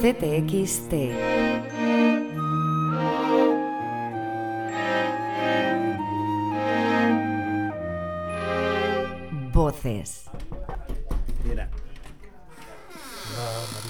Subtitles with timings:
[0.00, 0.92] CTXT.
[9.52, 10.24] Voces.
[11.44, 11.68] Mira.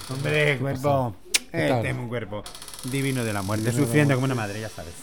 [0.08, 1.16] Hombre, cuerpo.
[1.52, 2.44] Este es un cuerpo
[2.84, 4.94] divino de la muerte, sufriendo como una madre, ya sabes.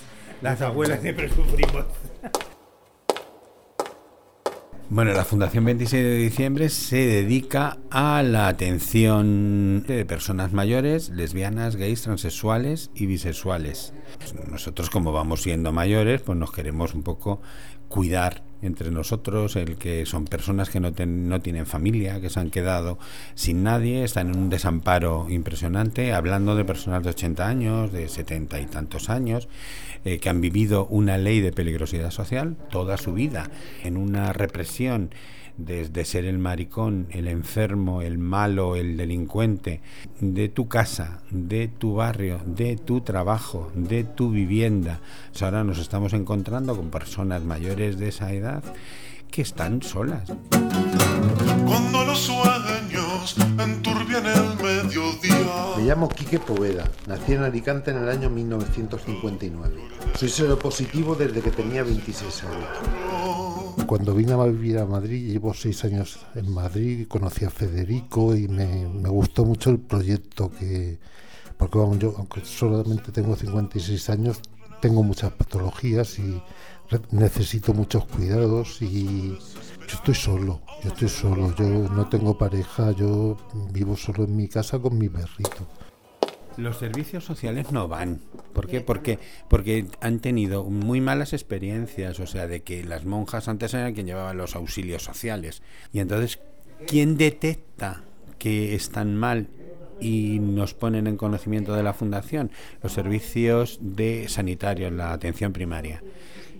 [0.41, 1.85] Las abuelas siempre sufrimos.
[4.87, 11.75] Bueno, la Fundación 26 de Diciembre se dedica a la atención de personas mayores, lesbianas,
[11.75, 13.93] gays, transexuales y bisexuales.
[14.47, 17.41] Nosotros como vamos siendo mayores, pues nos queremos un poco
[17.89, 22.49] cuidar entre nosotros, el que son personas que no, no tienen familia, que se han
[22.49, 22.97] quedado
[23.35, 28.59] sin nadie, están en un desamparo impresionante, hablando de personas de 80 años, de 70
[28.61, 29.47] y tantos años,
[30.03, 33.49] eh, que han vivido una ley de peligrosidad social toda su vida,
[33.83, 35.09] en una represión
[35.57, 39.81] desde ser el maricón, el enfermo, el malo, el delincuente,
[40.19, 44.99] de tu casa, de tu barrio, de tu trabajo, de tu vivienda.
[45.41, 48.63] ahora nos estamos encontrando con personas mayores de esa edad
[49.31, 50.31] que están solas.
[51.65, 55.75] Cuando los sueños enturbian el mediodía.
[55.77, 59.81] Me llamo Quique Poveda, nací en Alicante en el año 1959.
[60.15, 63.44] Soy positivo desde que tenía 26 años.
[63.83, 68.47] Cuando vine a vivir a Madrid, llevo seis años en Madrid, conocí a Federico y
[68.47, 70.97] me, gustó mucho el proyecto que,
[71.57, 74.41] porque yo, aunque solamente tengo 56 años,
[74.81, 76.41] tengo muchas patologías y
[77.11, 79.37] necesito muchos cuidados y
[79.87, 83.37] yo estoy solo, yo estoy solo, yo no tengo pareja, yo
[83.71, 85.67] vivo solo en mi casa con mi perrito.
[86.57, 88.21] Los servicios sociales no van.
[88.53, 88.81] ¿Por qué?
[88.81, 93.93] Porque, porque han tenido muy malas experiencias, o sea, de que las monjas antes eran
[93.93, 95.61] quien llevaba los auxilios sociales.
[95.91, 96.39] Y entonces,
[96.87, 98.03] ¿quién detecta
[98.37, 99.47] que están mal
[99.99, 102.51] y nos ponen en conocimiento de la fundación?
[102.81, 106.01] Los servicios de sanitarios, la atención primaria.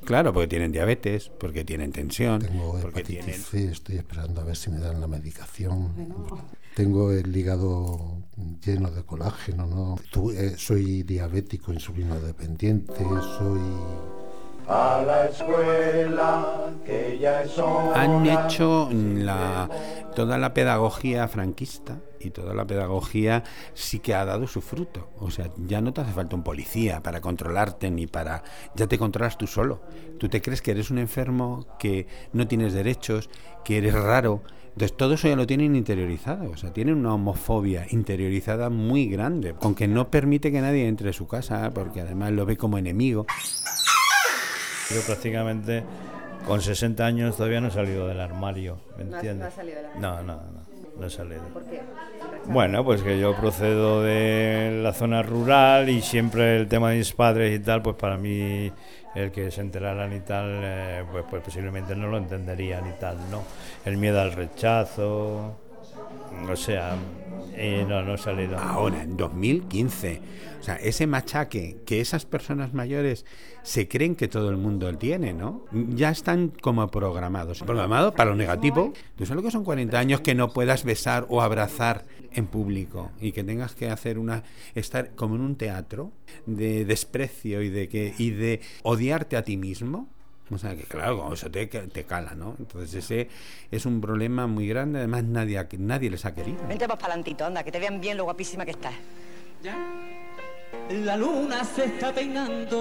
[0.04, 3.30] Claro, porque tienen diabetes, porque tienen tensión, Tengo porque tienen...
[3.30, 5.92] estoy esperando a ver si me dan la medicación.
[6.76, 8.18] Tengo el hígado
[8.66, 9.96] lleno de colágeno, ¿no?
[10.32, 13.04] Eh, soy diabético, insulino dependiente,
[13.38, 13.62] soy
[14.68, 19.70] a la escuela que ya es Han hecho la,
[20.16, 23.44] toda la pedagogía franquista y toda la pedagogía
[23.76, 25.10] sí que ha dado su fruto.
[25.20, 28.44] O sea, ya no te hace falta un policía para controlarte ni para...
[28.76, 29.82] Ya te controlas tú solo.
[30.18, 33.30] Tú te crees que eres un enfermo, que no tienes derechos,
[33.64, 34.42] que eres raro.
[34.76, 39.56] Entonces todo eso ya lo tienen interiorizado, o sea, tienen una homofobia interiorizada muy grande,
[39.62, 43.26] aunque no permite que nadie entre a su casa, porque además lo ve como enemigo.
[44.94, 45.86] Yo prácticamente
[46.46, 49.54] con 60 años todavía no he salido del armario, ¿me entiendes?
[49.98, 50.66] No, no, no,
[51.00, 51.44] no he salido.
[51.54, 51.80] ¿Por qué?
[52.48, 57.12] Bueno, pues que yo procedo de la zona rural y siempre el tema de mis
[57.12, 58.72] padres y tal, pues para mí
[59.16, 63.18] el que se enteraran y tal, eh, pues, pues posiblemente no lo entenderían y tal,
[63.32, 63.44] ¿no?
[63.84, 65.58] El miedo al rechazo,
[66.50, 66.96] o sea,
[67.56, 68.58] eh, no, no salido.
[68.58, 70.22] Ahora, en 2015.
[70.60, 73.26] O sea, ese machaque que esas personas mayores
[73.64, 75.66] se creen que todo el mundo tiene, ¿no?
[75.72, 77.62] Ya están como programados.
[77.62, 78.94] Programado para lo negativo.
[79.16, 82.06] ¿Tú sabes lo que son 40 años que no puedas besar o abrazar
[82.36, 84.44] en público y que tengas que hacer una.
[84.76, 86.12] estar como en un teatro
[86.46, 90.10] de desprecio y de, que, y de odiarte a ti mismo?
[90.52, 92.56] O sea, que claro, eso te, te cala, ¿no?
[92.60, 93.30] Entonces ese
[93.72, 96.60] es un problema muy grande, además nadie, nadie les ha querido.
[96.68, 98.94] Vente más para anda, que te vean bien lo guapísima que estás.
[99.64, 99.76] ¿Ya?
[100.90, 102.80] La luna se está peinando.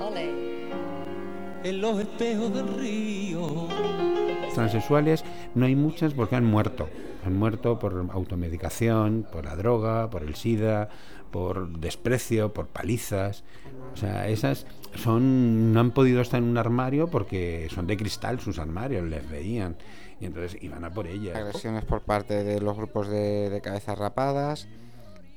[0.00, 0.68] Ole.
[1.64, 3.68] En los espejos del río.
[4.54, 5.24] Transexuales
[5.54, 6.88] no hay muchas porque han muerto.
[7.24, 10.88] Han muerto por automedicación, por la droga, por el SIDA,
[11.30, 13.44] por desprecio, por palizas.
[13.92, 18.40] O sea, esas son no han podido estar en un armario porque son de cristal
[18.40, 19.76] sus armarios, les veían
[20.20, 21.36] y entonces iban a por ellas.
[21.36, 24.68] Agresiones por parte de los grupos de, cabezas rapadas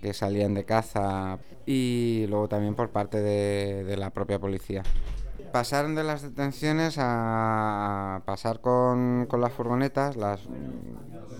[0.01, 4.83] que salían de caza y luego también por parte de, la propia policía.
[5.51, 10.41] Pasaron de las detenciones a pasar con, las furgonetas, las,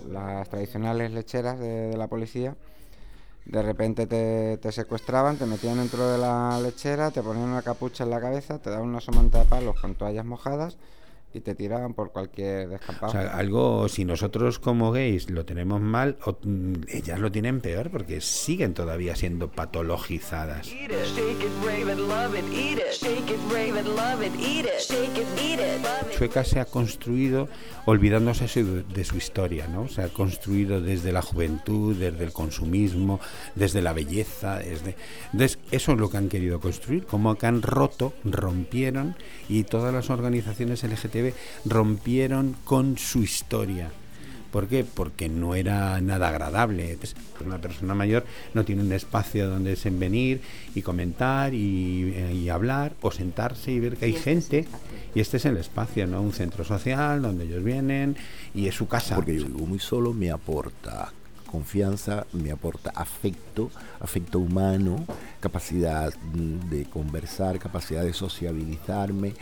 [0.09, 2.55] las tradicionales lecheras de la policía,
[3.45, 8.09] de repente te, secuestraban, te metían dentro de la lechera, te ponían una capucha en
[8.09, 10.77] la cabeza, te daban una somanta de palos con toallas mojadas
[11.33, 13.11] y te tiraban por cualquier descampado.
[13.11, 17.89] O sea, algo, si nosotros como gays lo tenemos mal, mm, ellas lo tienen peor
[17.89, 20.71] porque siguen todavía siendo patologizadas.
[26.17, 27.47] Sueca se ha construido
[27.85, 29.87] olvidándose de su historia, ¿no?
[29.87, 33.19] Se ha construido desde la juventud, desde el consumismo,
[33.55, 34.95] desde la belleza, desde...
[35.31, 39.15] Entonces, eso es lo que han querido construir, como que han roto, rompieron
[39.49, 41.20] y todas las organizaciones LGTB
[41.65, 43.91] rompieron con su historia.
[44.51, 44.83] ¿Por qué?
[44.83, 46.97] Porque no era nada agradable.
[47.45, 50.41] Una persona mayor no tiene un espacio donde se venir
[50.75, 54.67] y comentar y, eh, y, hablar o sentarse y ver que hay este gente.
[55.15, 56.21] Y este es el espacio, ¿no?
[56.21, 58.17] Un centro social donde ellos vienen
[58.53, 59.15] y es su casa.
[59.15, 61.13] Porque yo vivo muy solo, me aporta
[61.51, 63.69] confianza, me aporta afecto,
[63.99, 65.05] afecto humano,
[65.39, 69.33] capacidad mm, de conversar, capacidad de sociabilizarme.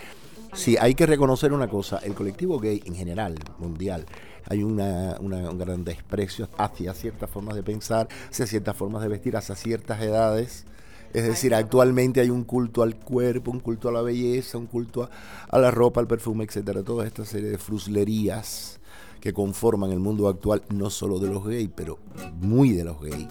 [0.54, 4.06] Sí, hay que reconocer una cosa, el colectivo gay en general, mundial,
[4.50, 9.38] hay una, un gran desprecio hacia ciertas formas de pensar, hacia ciertas formas de vestir,
[9.38, 10.66] hacia ciertas edades.
[11.14, 15.10] Es decir, actualmente hay un culto al cuerpo, un culto a la belleza, un culto
[15.50, 16.84] a, la ropa, al perfume, etcétera.
[16.84, 18.80] Toda esta serie de fruslerías
[19.20, 22.00] que conforman el mundo actual, no solo de los gays, pero
[22.40, 23.28] muy de los gays.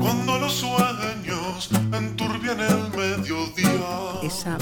[0.00, 2.83] Cuando los sueños enturbian el.
[4.24, 4.56] Esa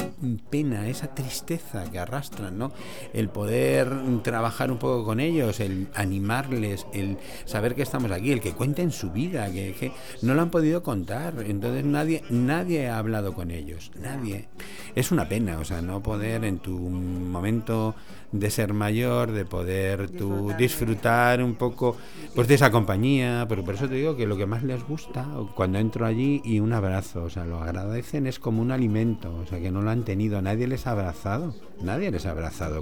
[0.50, 2.72] pena, esa tristeza que arrastran, ¿no?
[3.12, 3.92] El poder
[4.24, 8.90] trabajar un poco con ellos, el animarles, el saber que estamos aquí, el que cuenten
[8.90, 9.92] su vida, que, que
[10.22, 11.44] no lo han podido contar.
[11.46, 14.48] Entonces nadie, nadie ha hablado con ellos, nadie.
[14.96, 17.94] Es una pena, o sea, no poder en tu momento
[18.32, 21.96] de ser mayor, de poder tú disfrutar un poco
[22.34, 25.26] pues de esa compañía, pero por eso te digo que lo que más les gusta
[25.54, 29.46] cuando entro allí y un abrazo, o sea, lo agradecen es como un alimento, o
[29.46, 32.80] sea, que no lo han tenido, nadie les ha abrazado, nadie les ha abrazado.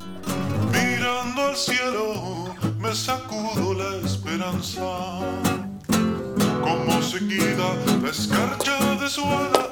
[0.73, 4.81] Mirando al cielo me sacudo la esperanza.
[6.63, 9.70] Como seguida la escarcha de su ala,